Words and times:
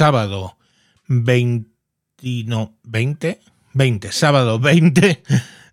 sábado 0.00 0.56
20, 1.08 1.68
no, 2.46 2.74
20, 2.84 3.38
20, 3.74 4.12
sábado 4.12 4.58
20 4.58 5.22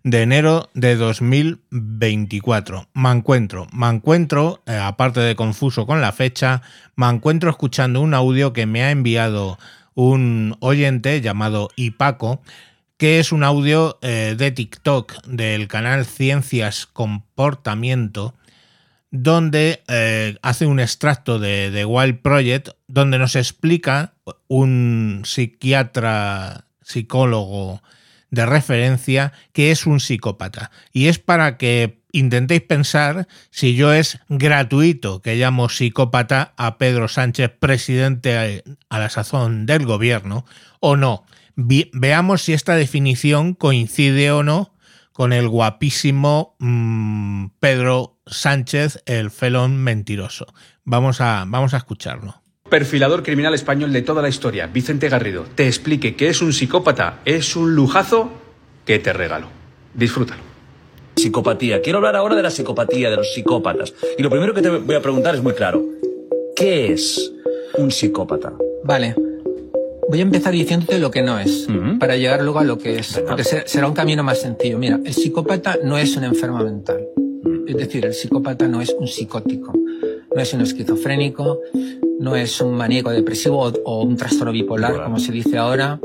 de 0.04 0.22
enero 0.22 0.68
de 0.74 0.96
2024. 0.96 2.88
Me 2.92 3.10
encuentro, 3.10 3.68
me 3.72 3.88
encuentro, 3.88 4.62
eh, 4.66 4.76
aparte 4.76 5.20
de 5.20 5.34
confuso 5.34 5.86
con 5.86 6.02
la 6.02 6.12
fecha, 6.12 6.60
me 6.94 7.08
encuentro 7.08 7.48
escuchando 7.48 8.02
un 8.02 8.12
audio 8.12 8.52
que 8.52 8.66
me 8.66 8.82
ha 8.82 8.90
enviado 8.90 9.58
un 9.94 10.58
oyente 10.60 11.22
llamado 11.22 11.70
Ipaco, 11.76 12.42
que 12.98 13.20
es 13.20 13.32
un 13.32 13.44
audio 13.44 13.98
eh, 14.02 14.34
de 14.36 14.50
TikTok 14.50 15.24
del 15.24 15.68
canal 15.68 16.04
Ciencias 16.04 16.84
Comportamiento, 16.84 18.34
donde 19.10 19.82
eh, 19.88 20.36
hace 20.42 20.66
un 20.66 20.80
extracto 20.80 21.38
de, 21.38 21.70
de 21.70 21.84
Wild 21.84 22.20
Project, 22.20 22.70
donde 22.86 23.18
nos 23.18 23.36
explica 23.36 24.14
un 24.48 25.22
psiquiatra, 25.24 26.66
psicólogo 26.82 27.82
de 28.30 28.44
referencia, 28.44 29.32
que 29.52 29.70
es 29.70 29.86
un 29.86 30.00
psicópata. 30.00 30.70
Y 30.92 31.06
es 31.06 31.18
para 31.18 31.56
que 31.56 32.00
intentéis 32.12 32.62
pensar 32.62 33.28
si 33.50 33.74
yo 33.74 33.92
es 33.92 34.18
gratuito 34.28 35.22
que 35.22 35.36
llamo 35.36 35.68
psicópata 35.68 36.52
a 36.56 36.78
Pedro 36.78 37.08
Sánchez, 37.08 37.50
presidente 37.58 38.62
a 38.88 38.98
la 38.98 39.10
sazón 39.10 39.66
del 39.66 39.86
gobierno, 39.86 40.44
o 40.80 40.96
no 40.96 41.24
veamos 41.56 42.42
si 42.42 42.52
esta 42.52 42.76
definición 42.76 43.54
coincide 43.54 44.30
o 44.30 44.42
no 44.42 44.72
con 45.18 45.32
el 45.32 45.48
guapísimo 45.48 46.54
mm, 46.60 47.46
Pedro 47.58 48.20
Sánchez, 48.24 49.02
el 49.04 49.32
felón 49.32 49.76
mentiroso. 49.76 50.46
Vamos 50.84 51.20
a, 51.20 51.44
vamos 51.44 51.74
a 51.74 51.78
escucharlo. 51.78 52.40
Perfilador 52.70 53.24
criminal 53.24 53.52
español 53.52 53.92
de 53.92 54.02
toda 54.02 54.22
la 54.22 54.28
historia, 54.28 54.68
Vicente 54.68 55.08
Garrido, 55.08 55.44
te 55.56 55.66
explique 55.66 56.14
que 56.14 56.28
es 56.28 56.40
un 56.40 56.52
psicópata, 56.52 57.18
es 57.24 57.56
un 57.56 57.74
lujazo 57.74 58.30
que 58.86 59.00
te 59.00 59.12
regalo. 59.12 59.48
Disfrútalo. 59.92 60.42
Psicopatía. 61.16 61.82
Quiero 61.82 61.98
hablar 61.98 62.14
ahora 62.14 62.36
de 62.36 62.44
la 62.44 62.50
psicopatía, 62.52 63.10
de 63.10 63.16
los 63.16 63.34
psicópatas. 63.34 63.94
Y 64.16 64.22
lo 64.22 64.30
primero 64.30 64.54
que 64.54 64.62
te 64.62 64.70
voy 64.70 64.94
a 64.94 65.02
preguntar 65.02 65.34
es 65.34 65.42
muy 65.42 65.54
claro. 65.54 65.84
¿Qué 66.54 66.92
es 66.92 67.32
un 67.76 67.90
psicópata? 67.90 68.52
Vale. 68.84 69.16
Voy 70.08 70.20
a 70.20 70.22
empezar 70.22 70.54
diciéndote 70.54 70.98
lo 70.98 71.10
que 71.10 71.22
no 71.22 71.38
es, 71.38 71.68
para 72.00 72.16
llegar 72.16 72.42
luego 72.42 72.60
a 72.60 72.64
lo 72.64 72.78
que 72.78 72.98
es, 72.98 73.22
porque 73.28 73.44
será 73.44 73.86
un 73.86 73.92
camino 73.92 74.22
más 74.22 74.40
sencillo. 74.40 74.78
Mira, 74.78 74.98
el 75.04 75.12
psicópata 75.12 75.78
no 75.84 75.98
es 75.98 76.16
un 76.16 76.24
enfermo 76.24 76.64
mental. 76.64 77.06
Es 77.66 77.76
decir, 77.76 78.06
el 78.06 78.14
psicópata 78.14 78.66
no 78.68 78.80
es 78.80 78.94
un 78.98 79.06
psicótico, 79.06 79.74
no 80.34 80.40
es 80.40 80.54
un 80.54 80.62
esquizofrénico, 80.62 81.60
no 82.20 82.36
es 82.36 82.58
un 82.62 82.74
maníaco 82.74 83.10
depresivo 83.10 83.70
o, 83.84 84.02
un 84.02 84.16
trastorno 84.16 84.50
bipolar, 84.52 85.04
como 85.04 85.18
se 85.18 85.30
dice 85.30 85.58
ahora. 85.58 86.00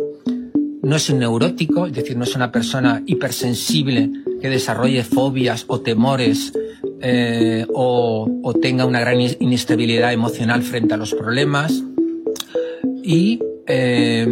No 0.82 0.98
es 0.98 1.10
un 1.10 1.20
neurótico, 1.20 1.86
es 1.86 1.94
decir, 1.94 2.18
no 2.18 2.26
es 2.26 2.36
una 2.36 2.52
persona 2.52 3.02
hipersensible 3.06 4.12
que 4.42 4.50
desarrolle 4.50 5.06
fobias 5.06 5.64
o 5.68 5.80
temores 5.80 6.52
eh, 7.00 7.66
o, 7.74 8.28
o 8.44 8.54
tenga 8.56 8.86
una 8.86 9.00
gran 9.00 9.22
inestabilidad 9.22 10.12
emocional 10.12 10.62
frente 10.62 10.94
a 10.94 10.98
los 10.98 11.14
problemas. 11.14 11.82
Y 13.02 13.40
eh, 13.68 14.28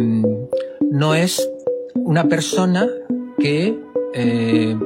no 0.90 1.14
es 1.14 1.48
una 1.94 2.28
persona 2.28 2.88
que 3.38 3.78
eh, 4.14 4.76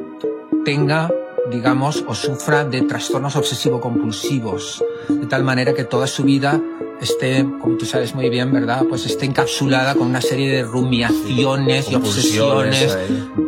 tenga, 0.65 1.11
digamos, 1.51 2.05
o 2.07 2.15
sufra 2.15 2.65
de 2.65 2.83
trastornos 2.83 3.37
obsesivo-compulsivos, 3.37 4.85
de 5.09 5.27
tal 5.27 5.45
manera 5.45 5.75
que 5.75 5.85
toda 5.85 6.07
su 6.07 6.25
vida 6.25 6.61
esté, 7.01 7.45
como 7.61 7.77
tú 7.77 7.87
sabes 7.87 8.15
muy 8.15 8.31
bien, 8.31 8.53
¿verdad? 8.53 8.85
Pues 8.89 9.07
esté 9.07 9.27
encapsulada 9.27 9.95
con 9.95 10.09
una 10.09 10.21
serie 10.21 10.51
de 10.51 10.63
rumiaciones 10.63 11.91
y 11.91 11.95
obsesiones 11.95 12.99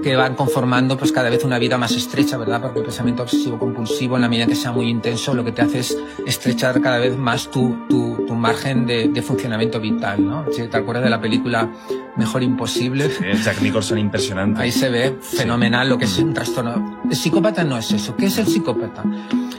que 0.03 0.17
van 0.17 0.35
conformando 0.35 0.97
pues 0.97 1.13
cada 1.13 1.31
vez 1.31 1.45
una 1.45 1.59
vida 1.59 1.79
más 1.79 1.93
estrecha, 1.93 2.37
¿verdad? 2.37 2.61
Porque 2.61 2.81
el 2.81 2.85
pensamiento 2.85 3.23
obsesivo 3.23 3.59
compulsivo, 3.59 4.17
en 4.17 4.23
la 4.23 4.29
medida 4.29 4.47
que 4.47 4.55
sea 4.55 4.73
muy 4.73 4.89
intenso, 4.89 5.35
lo 5.35 5.45
que 5.45 5.53
te 5.53 5.63
hace 5.63 5.81
es 5.81 5.97
estrechar 6.27 6.81
cada 6.81 6.99
vez 6.99 7.17
más 7.17 7.51
tu, 7.51 7.87
tu, 7.89 8.25
tu 8.27 8.35
margen 8.35 8.87
de, 8.87 9.09
de, 9.09 9.23
funcionamiento 9.23 9.81
vital, 9.81 10.25
¿no? 10.25 10.45
Si 10.53 10.67
te 10.67 10.77
acuerdas 10.77 11.05
de 11.05 11.11
la 11.11 11.21
película 11.21 11.71
Mejor 12.19 12.43
Imposible. 12.43 13.11
Jack 13.43 13.63
Nicholson 13.63 13.99
impresionante. 13.99 14.61
Ahí 14.61 14.73
se 14.73 14.91
ve 14.91 15.17
fenomenal 15.21 15.89
lo 15.89 15.97
que 15.97 16.05
es 16.05 16.19
un 16.19 16.35
trastorno. 16.35 17.01
El 17.09 17.17
psicópata 17.17 17.65
no 17.65 17.79
es 17.79 17.93
eso. 17.93 18.17
¿Qué 18.17 18.27
es 18.27 18.39
el 18.39 18.47
psicópata? 18.47 19.05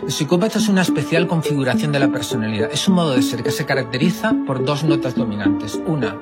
El 0.03 0.11
psicópata 0.11 0.59
es 0.59 0.67
una 0.67 0.81
especial 0.81 1.25
configuración 1.25 1.91
de 1.91 1.99
la 1.99 2.09
personalidad. 2.09 2.69
Es 2.71 2.87
un 2.87 2.95
modo 2.95 3.15
de 3.15 3.21
ser 3.21 3.43
que 3.43 3.51
se 3.51 3.65
caracteriza 3.65 4.35
por 4.45 4.63
dos 4.65 4.83
notas 4.83 5.15
dominantes. 5.15 5.79
Una, 5.87 6.17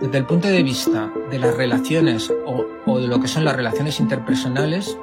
desde 0.00 0.18
el 0.18 0.26
punto 0.26 0.48
de 0.48 0.62
vista 0.62 1.10
de 1.30 1.38
las 1.38 1.56
relaciones 1.56 2.30
o, 2.46 2.66
o, 2.84 2.98
de 2.98 3.08
lo 3.08 3.20
que 3.20 3.28
son 3.28 3.44
las 3.44 3.56
relaciones 3.56 3.98
interpersonales, 3.98 4.98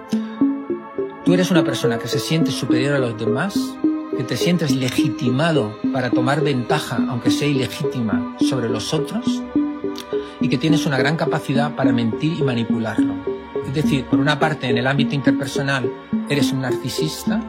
tú 1.26 1.34
eres 1.34 1.50
una 1.50 1.64
persona 1.64 1.98
que 1.98 2.08
se 2.08 2.20
siente 2.20 2.52
superior 2.52 2.96
a 2.96 3.00
los 3.00 3.18
demás, 3.18 3.58
que 4.16 4.24
te 4.24 4.38
sientes 4.38 4.76
legitimado 4.76 5.80
para 5.94 6.10
tomar 6.10 6.42
ventaja, 6.42 7.00
aunque 7.08 7.32
sea 7.32 7.48
ilegítima, 7.48 8.36
sobre 8.42 8.68
los 8.70 8.94
otros, 8.94 9.42
y 10.42 10.50
que 10.50 10.58
tienes 10.58 10.86
una 10.86 10.98
gran 10.98 11.16
capacidad 11.16 11.76
para 11.76 11.92
mentir 11.92 12.38
y 12.40 12.44
manipularlo. 12.44 13.16
Es 13.66 13.74
decir, 13.74 14.06
por 14.06 14.20
una 14.20 14.40
parte, 14.40 14.70
en 14.70 14.78
el 14.78 14.88
ámbito 14.88 15.16
interpersonal, 15.16 15.92
eres 16.30 16.52
un 16.52 16.62
narcisista, 16.62 17.42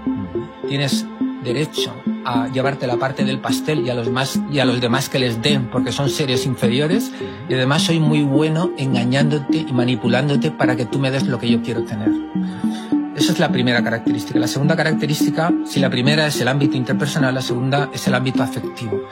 tienes 0.68 1.06
derecho 1.42 1.94
a 2.24 2.48
llevarte 2.48 2.86
la 2.86 2.96
parte 2.96 3.24
del 3.24 3.38
pastel 3.40 3.86
y 3.86 3.90
a 3.90 3.94
los 3.94 4.10
más 4.10 4.38
y 4.52 4.58
a 4.58 4.64
los 4.64 4.80
demás 4.80 5.08
que 5.08 5.18
les 5.18 5.40
den 5.40 5.70
porque 5.70 5.90
son 5.92 6.10
seres 6.10 6.44
inferiores 6.44 7.10
y 7.48 7.54
además 7.54 7.82
soy 7.82 7.98
muy 7.98 8.22
bueno 8.22 8.72
engañándote 8.76 9.64
y 9.68 9.72
manipulándote 9.72 10.50
para 10.50 10.76
que 10.76 10.84
tú 10.84 10.98
me 10.98 11.10
des 11.10 11.26
lo 11.26 11.38
que 11.38 11.50
yo 11.50 11.62
quiero 11.62 11.84
tener. 11.84 12.10
Esa 13.16 13.32
es 13.32 13.38
la 13.38 13.50
primera 13.50 13.82
característica. 13.82 14.38
La 14.38 14.48
segunda 14.48 14.76
característica, 14.76 15.52
si 15.66 15.80
la 15.80 15.90
primera 15.90 16.26
es 16.26 16.40
el 16.40 16.48
ámbito 16.48 16.76
interpersonal, 16.76 17.34
la 17.34 17.42
segunda 17.42 17.90
es 17.92 18.06
el 18.06 18.14
ámbito 18.14 18.42
afectivo. 18.42 19.02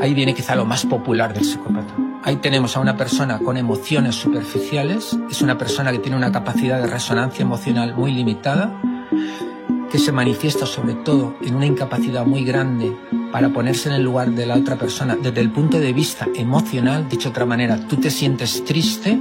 Ahí 0.00 0.14
viene 0.14 0.34
quizá 0.34 0.56
lo 0.56 0.64
más 0.64 0.84
popular 0.84 1.32
del 1.32 1.44
psicópata. 1.44 2.09
Ahí 2.22 2.36
tenemos 2.36 2.76
a 2.76 2.80
una 2.80 2.98
persona 2.98 3.38
con 3.38 3.56
emociones 3.56 4.14
superficiales, 4.14 5.16
es 5.30 5.40
una 5.40 5.56
persona 5.56 5.90
que 5.90 5.98
tiene 5.98 6.18
una 6.18 6.30
capacidad 6.30 6.78
de 6.78 6.86
resonancia 6.86 7.42
emocional 7.42 7.94
muy 7.94 8.12
limitada, 8.12 8.78
que 9.90 9.98
se 9.98 10.12
manifiesta 10.12 10.66
sobre 10.66 10.94
todo 10.94 11.36
en 11.40 11.54
una 11.54 11.64
incapacidad 11.64 12.26
muy 12.26 12.44
grande 12.44 12.94
para 13.32 13.48
ponerse 13.48 13.88
en 13.88 13.94
el 13.94 14.02
lugar 14.02 14.30
de 14.32 14.44
la 14.44 14.56
otra 14.56 14.76
persona. 14.76 15.16
Desde 15.16 15.40
el 15.40 15.50
punto 15.50 15.80
de 15.80 15.94
vista 15.94 16.28
emocional, 16.34 17.08
dicho 17.08 17.30
de 17.30 17.30
otra 17.30 17.46
manera, 17.46 17.78
tú 17.88 17.96
te 17.96 18.10
sientes 18.10 18.64
triste 18.66 19.18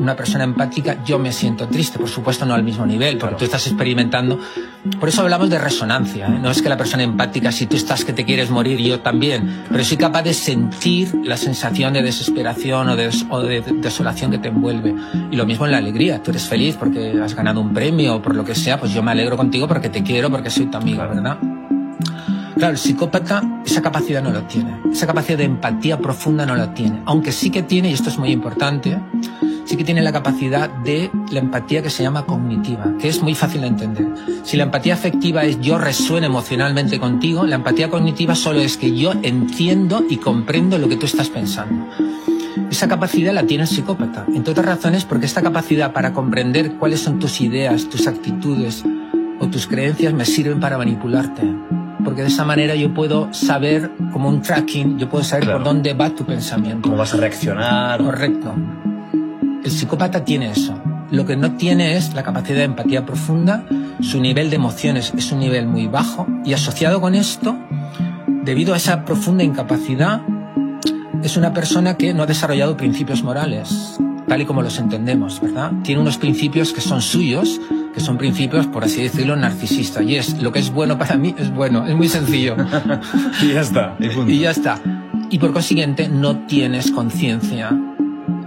una 0.00 0.16
persona 0.16 0.44
empática, 0.44 1.04
yo 1.04 1.18
me 1.18 1.32
siento 1.32 1.68
triste, 1.68 1.98
por 1.98 2.08
supuesto 2.08 2.46
no 2.46 2.54
al 2.54 2.62
mismo 2.62 2.86
nivel, 2.86 3.18
porque 3.18 3.36
tú 3.36 3.44
estás 3.44 3.66
experimentando. 3.66 4.40
Por 4.98 5.08
eso 5.08 5.22
hablamos 5.22 5.50
de 5.50 5.58
resonancia, 5.58 6.26
¿eh? 6.26 6.38
no 6.40 6.50
es 6.50 6.62
que 6.62 6.68
la 6.68 6.76
persona 6.76 7.02
empática, 7.02 7.52
si 7.52 7.66
tú 7.66 7.76
estás 7.76 8.04
que 8.04 8.12
te 8.12 8.24
quieres 8.24 8.50
morir, 8.50 8.78
yo 8.78 9.00
también, 9.00 9.64
pero 9.70 9.84
soy 9.84 9.98
capaz 9.98 10.22
de 10.22 10.32
sentir 10.34 11.14
la 11.22 11.36
sensación 11.36 11.92
de 11.92 12.02
desesperación 12.02 12.88
o 12.88 12.96
de, 12.96 13.10
o 13.28 13.40
de 13.42 13.60
desolación 13.60 14.30
que 14.30 14.38
te 14.38 14.48
envuelve. 14.48 14.94
Y 15.30 15.36
lo 15.36 15.44
mismo 15.44 15.66
en 15.66 15.72
la 15.72 15.78
alegría, 15.78 16.22
tú 16.22 16.30
eres 16.30 16.46
feliz 16.48 16.76
porque 16.76 17.20
has 17.22 17.34
ganado 17.34 17.60
un 17.60 17.74
premio 17.74 18.16
o 18.16 18.22
por 18.22 18.34
lo 18.34 18.44
que 18.44 18.54
sea, 18.54 18.80
pues 18.80 18.92
yo 18.92 19.02
me 19.02 19.10
alegro 19.10 19.36
contigo 19.36 19.68
porque 19.68 19.90
te 19.90 20.02
quiero, 20.02 20.30
porque 20.30 20.50
soy 20.50 20.66
tu 20.66 20.78
amiga, 20.78 21.06
¿verdad? 21.06 21.38
Claro, 22.56 22.72
el 22.72 22.78
psicópata 22.78 23.42
esa 23.64 23.80
capacidad 23.80 24.22
no 24.22 24.30
lo 24.32 24.42
tiene. 24.42 24.80
Esa 24.92 25.06
capacidad 25.06 25.38
de 25.38 25.44
empatía 25.44 25.98
profunda 25.98 26.44
no 26.44 26.56
la 26.56 26.74
tiene. 26.74 27.00
Aunque 27.06 27.32
sí 27.32 27.50
que 27.50 27.62
tiene, 27.62 27.90
y 27.90 27.94
esto 27.94 28.10
es 28.10 28.18
muy 28.18 28.32
importante, 28.32 28.98
sí 29.70 29.76
que 29.76 29.84
tiene 29.84 30.02
la 30.02 30.10
capacidad 30.10 30.68
de 30.68 31.12
la 31.30 31.38
empatía 31.38 31.80
que 31.80 31.90
se 31.90 32.02
llama 32.02 32.26
cognitiva, 32.26 32.94
que 32.98 33.06
es 33.06 33.22
muy 33.22 33.36
fácil 33.36 33.60
de 33.60 33.68
entender. 33.68 34.04
Si 34.42 34.56
la 34.56 34.64
empatía 34.64 34.94
afectiva 34.94 35.44
es 35.44 35.60
yo 35.60 35.78
resueno 35.78 36.26
emocionalmente 36.26 36.98
contigo, 36.98 37.46
la 37.46 37.54
empatía 37.54 37.88
cognitiva 37.88 38.34
solo 38.34 38.58
es 38.58 38.76
que 38.76 38.96
yo 38.96 39.12
entiendo 39.22 40.02
y 40.10 40.16
comprendo 40.16 40.76
lo 40.76 40.88
que 40.88 40.96
tú 40.96 41.06
estás 41.06 41.28
pensando. 41.28 41.86
Esa 42.68 42.88
capacidad 42.88 43.32
la 43.32 43.44
tiene 43.44 43.62
el 43.62 43.68
psicópata, 43.68 44.24
entre 44.34 44.50
otras 44.50 44.66
razones 44.66 45.04
porque 45.04 45.26
esta 45.26 45.40
capacidad 45.40 45.92
para 45.92 46.12
comprender 46.12 46.72
cuáles 46.74 46.98
son 46.98 47.20
tus 47.20 47.40
ideas, 47.40 47.88
tus 47.88 48.08
actitudes 48.08 48.82
o 49.38 49.46
tus 49.46 49.68
creencias 49.68 50.12
me 50.12 50.24
sirven 50.24 50.58
para 50.58 50.78
manipularte. 50.78 51.42
Porque 52.04 52.22
de 52.22 52.28
esa 52.28 52.44
manera 52.44 52.74
yo 52.74 52.92
puedo 52.92 53.32
saber, 53.32 53.92
como 54.12 54.28
un 54.30 54.42
tracking, 54.42 54.98
yo 54.98 55.08
puedo 55.08 55.22
saber 55.22 55.44
Claro. 55.44 55.58
por 55.60 55.66
dónde 55.66 55.94
va 55.94 56.10
tu 56.10 56.24
pensamiento. 56.24 56.88
¿Cómo 56.88 56.96
vas 56.96 57.14
a 57.14 57.18
reaccionar? 57.18 58.02
Correcto. 58.02 58.52
El 59.64 59.70
psicópata 59.70 60.24
tiene 60.24 60.50
eso. 60.50 60.80
Lo 61.10 61.26
que 61.26 61.36
no 61.36 61.52
tiene 61.56 61.96
es 61.96 62.14
la 62.14 62.22
capacidad 62.22 62.58
de 62.58 62.64
empatía 62.64 63.04
profunda, 63.04 63.64
su 64.00 64.20
nivel 64.20 64.48
de 64.48 64.56
emociones 64.56 65.12
es 65.16 65.32
un 65.32 65.40
nivel 65.40 65.66
muy 65.66 65.86
bajo 65.86 66.26
y 66.44 66.54
asociado 66.54 67.00
con 67.00 67.14
esto, 67.14 67.58
debido 68.44 68.74
a 68.74 68.76
esa 68.76 69.04
profunda 69.04 69.44
incapacidad, 69.44 70.22
es 71.22 71.36
una 71.36 71.52
persona 71.52 71.96
que 71.96 72.14
no 72.14 72.22
ha 72.22 72.26
desarrollado 72.26 72.76
principios 72.76 73.22
morales, 73.22 73.98
tal 74.26 74.40
y 74.40 74.46
como 74.46 74.62
los 74.62 74.78
entendemos, 74.78 75.40
¿verdad? 75.40 75.72
Tiene 75.82 76.00
unos 76.00 76.16
principios 76.16 76.72
que 76.72 76.80
son 76.80 77.02
suyos, 77.02 77.60
que 77.92 78.00
son 78.00 78.16
principios, 78.16 78.66
por 78.66 78.84
así 78.84 79.02
decirlo, 79.02 79.36
narcisistas. 79.36 80.04
Y 80.04 80.16
es, 80.16 80.40
lo 80.40 80.52
que 80.52 80.60
es 80.60 80.70
bueno 80.70 80.96
para 80.96 81.16
mí 81.16 81.34
es 81.36 81.52
bueno, 81.52 81.86
es 81.86 81.94
muy 81.94 82.08
sencillo. 82.08 82.56
y 83.42 83.52
ya 83.52 83.60
está. 83.60 83.96
y 83.98 84.08
punto. 84.08 84.30
Y 84.30 84.38
ya 84.38 84.50
está. 84.52 84.80
y 85.28 85.38
por 85.38 85.52
consiguiente 85.52 86.08
no 86.08 86.46
tienes 86.46 86.90
conciencia 86.90 87.76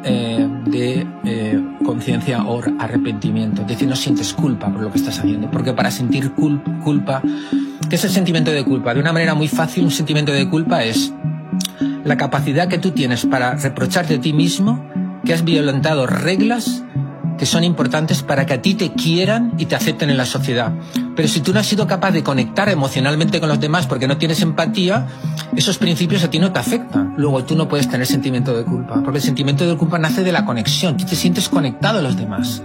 eh, 0.04 0.43
de 0.74 1.08
eh, 1.24 1.64
conciencia 1.86 2.44
o 2.44 2.62
arrepentimiento. 2.80 3.62
Es 3.62 3.68
decir, 3.68 3.88
no 3.88 3.96
sientes 3.96 4.34
culpa 4.34 4.72
por 4.72 4.82
lo 4.82 4.92
que 4.92 4.98
estás 4.98 5.20
haciendo. 5.20 5.50
Porque 5.52 5.72
para 5.74 5.92
sentir 5.92 6.34
culpa, 6.34 7.22
¿qué 7.90 7.96
es 7.96 8.04
el 8.04 8.10
sentimiento 8.10 8.52
de 8.52 8.64
culpa? 8.64 8.94
De 8.94 9.00
una 9.00 9.14
manera 9.14 9.36
muy 9.36 9.48
fácil, 9.48 9.84
un 9.86 9.92
sentimiento 9.92 10.32
de 10.32 10.50
culpa 10.50 10.84
es 10.84 11.14
la 12.04 12.18
capacidad 12.18 12.68
que 12.68 12.80
tú 12.80 12.92
tienes 12.92 13.26
para 13.26 13.56
reprocharte 13.56 14.16
a 14.16 14.22
ti 14.22 14.34
mismo 14.34 14.84
que 15.24 15.34
has 15.34 15.46
violentado 15.46 16.08
reglas 16.08 16.84
que 17.38 17.46
son 17.46 17.64
importantes 17.64 18.24
para 18.24 18.46
que 18.46 18.54
a 18.54 18.62
ti 18.62 18.74
te 18.74 18.94
quieran 18.94 19.54
y 19.58 19.66
te 19.66 19.76
acepten 19.76 20.10
en 20.10 20.18
la 20.18 20.26
sociedad. 20.26 20.74
Pero 21.16 21.28
si 21.28 21.42
tú 21.42 21.54
no 21.54 21.60
has 21.60 21.68
sido 21.68 21.86
capaz 21.88 22.12
de 22.12 22.24
conectar 22.24 22.70
emocionalmente 22.70 23.40
con 23.40 23.50
los 23.50 23.60
demás 23.60 23.86
porque 23.86 24.08
no 24.08 24.18
tienes 24.18 24.42
empatía, 24.42 25.08
esos 25.56 25.78
principios 25.78 26.24
a 26.24 26.30
ti 26.30 26.40
no 26.40 26.52
te 26.52 26.60
afectan. 26.60 27.14
Luego 27.18 27.44
tú 27.44 27.56
no 27.56 27.68
puedes 27.68 27.88
tener 27.88 28.08
sentimiento 28.08 28.56
de 28.56 28.64
culpa, 28.64 29.02
porque 29.04 29.20
el 29.20 29.24
sentimiento 29.24 29.68
de 29.68 29.78
culpa 29.78 30.00
nace 30.00 30.24
de 30.24 30.32
la 30.32 30.46
conexión. 30.46 30.98
Tú 30.98 31.06
te 31.06 31.16
sientes 31.16 31.50
conectado 31.50 32.00
a 32.00 32.02
los 32.02 32.18
demás. 32.18 32.64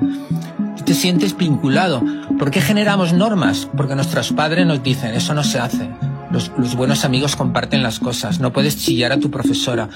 Tú 0.77 0.85
te 0.85 0.95
sientes 0.95 1.37
vinculado. 1.37 2.03
¿Por 2.39 2.51
qué 2.51 2.61
generamos 2.61 3.13
normas? 3.13 3.69
Porque 3.77 3.95
nuestros 3.95 4.33
padres 4.33 4.67
nos 4.67 4.83
dicen, 4.83 5.15
eso 5.15 5.35
no 5.35 5.45
se 5.45 5.59
hace. 5.59 5.91
Los, 6.31 6.51
los, 6.59 6.75
buenos 6.75 7.05
amigos 7.05 7.37
comparten 7.37 7.83
las 7.83 7.99
cosas. 7.99 8.41
No 8.41 8.53
puedes 8.53 8.79
chillar 8.79 9.13
a 9.13 9.19
tu 9.19 9.31
profesora. 9.31 9.89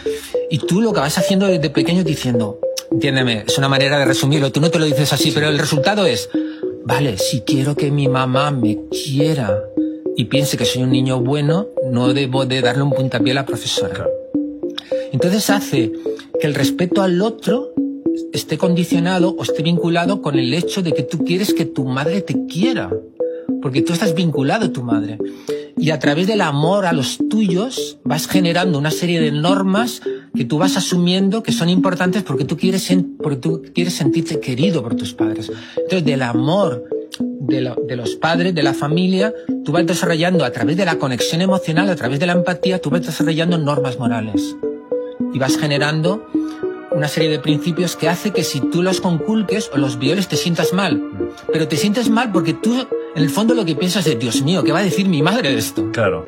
Y 0.50 0.58
tú 0.58 0.80
lo 0.80 0.92
que 0.92 1.00
vas 1.00 1.18
haciendo 1.18 1.46
desde 1.46 1.70
pequeño 1.70 2.04
diciendo, 2.04 2.58
entiéndeme, 2.90 3.44
es 3.46 3.58
una 3.58 3.68
manera 3.68 3.98
de 3.98 4.04
resumirlo. 4.04 4.52
Tú 4.52 4.60
no 4.60 4.70
te 4.70 4.78
lo 4.78 4.84
dices 4.84 5.12
así, 5.12 5.30
pero 5.30 5.48
el 5.48 5.58
resultado 5.58 6.06
es, 6.06 6.28
vale, 6.84 7.16
si 7.18 7.40
quiero 7.40 7.74
que 7.74 7.90
mi 7.90 8.08
mamá 8.08 8.50
me 8.50 8.78
quiera 8.90 9.62
y 10.16 10.26
piense 10.26 10.56
que 10.56 10.64
soy 10.64 10.82
un 10.82 10.90
niño 10.90 11.20
bueno, 11.20 11.68
no 11.90 12.12
debo 12.12 12.46
de 12.46 12.60
darle 12.60 12.82
un 12.82 12.92
puntapié 12.92 13.32
a 13.32 13.36
la 13.36 13.46
profesora. 13.46 14.06
Entonces 15.12 15.50
hace 15.50 15.92
que 16.40 16.46
el 16.46 16.54
respeto 16.54 17.02
al 17.02 17.20
otro 17.22 17.72
esté 18.32 18.58
condicionado 18.58 19.34
o 19.36 19.42
esté 19.42 19.62
vinculado 19.62 20.22
con 20.22 20.38
el 20.38 20.52
hecho 20.54 20.82
de 20.82 20.92
que 20.92 21.02
tú 21.02 21.24
quieres 21.24 21.54
que 21.54 21.64
tu 21.64 21.84
madre 21.84 22.20
te 22.22 22.46
quiera, 22.46 22.90
porque 23.60 23.82
tú 23.82 23.92
estás 23.92 24.14
vinculado 24.14 24.66
a 24.66 24.72
tu 24.72 24.82
madre. 24.82 25.18
Y 25.76 25.90
a 25.90 25.98
través 25.98 26.26
del 26.26 26.42
amor 26.42 26.86
a 26.86 26.92
los 26.92 27.18
tuyos 27.30 27.98
vas 28.04 28.26
generando 28.26 28.78
una 28.78 28.90
serie 28.90 29.20
de 29.20 29.32
normas 29.32 30.02
que 30.34 30.44
tú 30.44 30.58
vas 30.58 30.76
asumiendo 30.76 31.42
que 31.42 31.52
son 31.52 31.68
importantes 31.68 32.22
porque 32.22 32.44
tú 32.44 32.56
quieres, 32.56 32.90
porque 33.18 33.36
tú 33.36 33.62
quieres 33.74 33.94
sentirte 33.94 34.40
querido 34.40 34.82
por 34.82 34.94
tus 34.94 35.12
padres. 35.12 35.50
Entonces, 35.76 36.04
del 36.04 36.22
amor 36.22 36.84
de, 37.18 37.74
de, 37.86 37.96
los 37.96 38.16
padres, 38.16 38.54
de 38.54 38.62
la 38.62 38.74
familia, 38.74 39.34
tú 39.64 39.72
vas 39.72 39.86
desarrollando 39.86 40.44
a 40.44 40.50
través 40.50 40.76
de 40.76 40.84
la 40.84 40.98
conexión 40.98 41.42
emocional, 41.42 41.88
a 41.88 41.96
través 41.96 42.18
de 42.18 42.26
la 42.26 42.32
empatía, 42.32 42.80
tú 42.80 42.90
vas 42.90 43.02
desarrollando 43.02 43.58
normas 43.58 43.98
morales. 43.98 44.56
Y 45.34 45.38
vas 45.38 45.56
generando 45.56 46.26
una 46.94 47.08
serie 47.08 47.30
de 47.30 47.38
principios 47.38 47.96
que 47.96 48.08
hace 48.08 48.32
que 48.32 48.44
si 48.44 48.60
tú 48.60 48.82
los 48.82 49.00
conculques 49.00 49.70
o 49.72 49.78
los 49.78 49.98
violes 49.98 50.28
te 50.28 50.36
sientas 50.36 50.72
mal. 50.72 51.02
Pero 51.52 51.68
te 51.68 51.76
sientes 51.76 52.10
mal 52.10 52.32
porque 52.32 52.54
tú, 52.54 52.86
en 53.14 53.22
el 53.22 53.30
fondo, 53.30 53.54
lo 53.54 53.64
que 53.64 53.74
piensas 53.74 54.06
es, 54.06 54.18
Dios 54.18 54.42
mío, 54.42 54.62
¿qué 54.62 54.72
va 54.72 54.80
a 54.80 54.84
decir 54.84 55.08
mi 55.08 55.22
madre 55.22 55.50
de 55.50 55.58
esto? 55.58 55.90
Claro. 55.92 56.26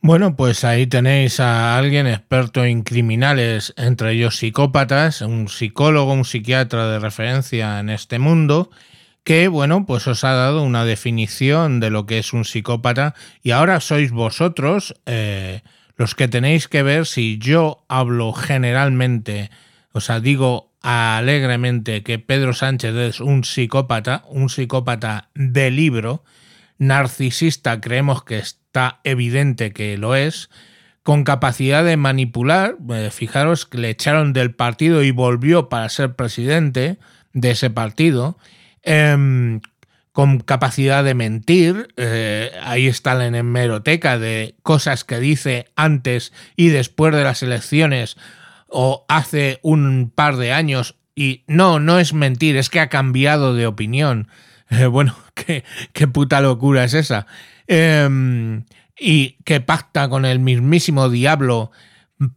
Bueno, 0.00 0.36
pues 0.36 0.62
ahí 0.62 0.86
tenéis 0.86 1.40
a 1.40 1.76
alguien 1.76 2.06
experto 2.06 2.64
en 2.64 2.82
criminales, 2.82 3.74
entre 3.76 4.12
ellos 4.12 4.36
psicópatas, 4.36 5.22
un 5.22 5.48
psicólogo, 5.48 6.12
un 6.12 6.24
psiquiatra 6.24 6.86
de 6.86 7.00
referencia 7.00 7.80
en 7.80 7.90
este 7.90 8.20
mundo, 8.20 8.70
que, 9.24 9.48
bueno, 9.48 9.86
pues 9.86 10.06
os 10.06 10.22
ha 10.22 10.32
dado 10.32 10.62
una 10.62 10.84
definición 10.84 11.80
de 11.80 11.90
lo 11.90 12.06
que 12.06 12.18
es 12.20 12.32
un 12.32 12.44
psicópata. 12.44 13.14
Y 13.42 13.50
ahora 13.50 13.80
sois 13.80 14.12
vosotros 14.12 14.94
eh, 15.04 15.62
los 15.96 16.14
que 16.14 16.28
tenéis 16.28 16.68
que 16.68 16.84
ver 16.84 17.04
si 17.04 17.38
yo 17.38 17.84
hablo 17.88 18.32
generalmente, 18.32 19.50
o 19.92 20.00
sea, 20.00 20.20
digo 20.20 20.72
alegremente 20.80 22.04
que 22.04 22.20
Pedro 22.20 22.54
Sánchez 22.54 22.94
es 22.94 23.20
un 23.20 23.42
psicópata, 23.42 24.22
un 24.28 24.48
psicópata 24.48 25.28
de 25.34 25.72
libro, 25.72 26.22
narcisista 26.78 27.80
creemos 27.80 28.22
que 28.22 28.38
está 28.68 29.00
evidente 29.02 29.72
que 29.72 29.96
lo 29.96 30.14
es, 30.14 30.50
con 31.02 31.24
capacidad 31.24 31.84
de 31.84 31.96
manipular, 31.96 32.76
eh, 32.90 33.08
fijaros 33.10 33.64
que 33.64 33.78
le 33.78 33.88
echaron 33.88 34.34
del 34.34 34.54
partido 34.54 35.02
y 35.02 35.10
volvió 35.10 35.70
para 35.70 35.88
ser 35.88 36.14
presidente 36.14 36.98
de 37.32 37.52
ese 37.52 37.70
partido, 37.70 38.36
em, 38.82 39.62
con 40.12 40.40
capacidad 40.40 41.02
de 41.02 41.14
mentir, 41.14 41.88
eh, 41.96 42.50
ahí 42.62 42.88
está 42.88 43.14
la 43.14 43.26
hemeroteca 43.26 44.18
de 44.18 44.54
cosas 44.62 45.04
que 45.04 45.18
dice 45.18 45.66
antes 45.74 46.34
y 46.54 46.68
después 46.68 47.14
de 47.14 47.24
las 47.24 47.42
elecciones 47.42 48.18
o 48.68 49.06
hace 49.08 49.60
un 49.62 50.12
par 50.14 50.36
de 50.36 50.52
años 50.52 50.96
y 51.14 51.44
no, 51.46 51.80
no 51.80 51.98
es 51.98 52.12
mentir, 52.12 52.58
es 52.58 52.68
que 52.68 52.80
ha 52.80 52.88
cambiado 52.88 53.54
de 53.54 53.66
opinión. 53.66 54.28
Eh, 54.70 54.84
bueno, 54.84 55.16
¿qué, 55.34 55.64
qué, 55.94 56.06
puta 56.06 56.42
locura 56.42 56.84
es 56.84 56.92
esa. 56.92 57.26
Eh, 57.68 58.62
y 58.98 59.36
que 59.44 59.60
pacta 59.60 60.08
con 60.08 60.24
el 60.24 60.40
mismísimo 60.40 61.08
diablo 61.08 61.70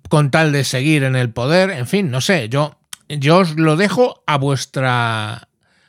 con 0.09 0.29
tal 0.29 0.51
de 0.51 0.63
seguir 0.63 1.03
en 1.03 1.15
el 1.15 1.31
poder. 1.31 1.71
En 1.71 1.87
fin, 1.87 2.11
no 2.11 2.21
sé, 2.21 2.49
yo, 2.49 2.77
yo 3.09 3.39
os 3.39 3.55
lo 3.55 3.75
dejo 3.75 4.23
a 4.27 4.37
vuestra 4.37 5.47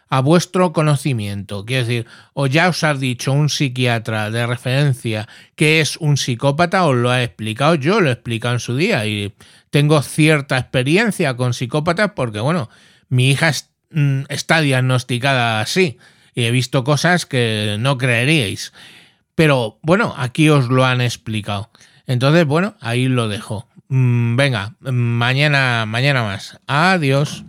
a 0.08 0.20
vuestro 0.20 0.74
conocimiento. 0.74 1.64
Quiero 1.64 1.86
decir, 1.86 2.06
o 2.34 2.46
ya 2.46 2.68
os 2.68 2.84
ha 2.84 2.92
dicho 2.92 3.32
un 3.32 3.48
psiquiatra 3.48 4.30
de 4.30 4.46
referencia 4.46 5.26
que 5.56 5.80
es 5.80 5.96
un 5.96 6.18
psicópata, 6.18 6.84
os 6.84 6.94
lo 6.94 7.10
ha 7.10 7.22
explicado, 7.22 7.76
yo 7.76 7.98
lo 8.02 8.10
he 8.10 8.12
explicado 8.12 8.52
en 8.52 8.60
su 8.60 8.76
día 8.76 9.06
y 9.06 9.32
tengo 9.70 10.02
cierta 10.02 10.58
experiencia 10.58 11.34
con 11.34 11.54
psicópatas 11.54 12.12
porque, 12.14 12.40
bueno, 12.40 12.68
mi 13.08 13.30
hija 13.30 13.52
mm, 13.90 14.24
está 14.28 14.60
diagnosticada 14.60 15.62
así 15.62 15.96
y 16.34 16.44
he 16.44 16.50
visto 16.50 16.84
cosas 16.84 17.24
que 17.24 17.76
no 17.78 17.96
creeríais. 17.96 18.74
Pero 19.42 19.80
bueno, 19.82 20.14
aquí 20.16 20.48
os 20.50 20.68
lo 20.68 20.84
han 20.84 21.00
explicado. 21.00 21.68
Entonces, 22.06 22.46
bueno, 22.46 22.76
ahí 22.80 23.08
lo 23.08 23.26
dejo. 23.26 23.66
Mm, 23.88 24.36
venga, 24.36 24.76
mañana, 24.78 25.84
mañana 25.84 26.22
más. 26.22 26.60
Adiós. 26.68 27.44